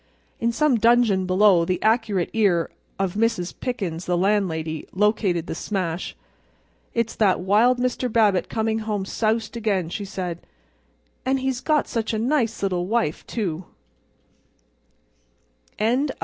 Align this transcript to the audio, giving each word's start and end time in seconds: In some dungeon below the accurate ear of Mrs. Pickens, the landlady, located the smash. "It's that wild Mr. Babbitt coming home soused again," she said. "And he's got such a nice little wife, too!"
In 0.39 0.51
some 0.51 0.77
dungeon 0.79 1.27
below 1.27 1.63
the 1.63 1.79
accurate 1.83 2.31
ear 2.33 2.71
of 2.97 3.13
Mrs. 3.13 3.53
Pickens, 3.59 4.05
the 4.05 4.17
landlady, 4.17 4.87
located 4.93 5.45
the 5.45 5.53
smash. 5.53 6.15
"It's 6.95 7.13
that 7.17 7.39
wild 7.41 7.77
Mr. 7.77 8.11
Babbitt 8.11 8.49
coming 8.49 8.79
home 8.79 9.05
soused 9.05 9.55
again," 9.55 9.89
she 9.89 10.03
said. 10.03 10.39
"And 11.23 11.39
he's 11.41 11.61
got 11.61 11.87
such 11.87 12.15
a 12.15 12.17
nice 12.17 12.63
little 12.63 12.87
wife, 12.87 13.27
too!" 13.27 13.65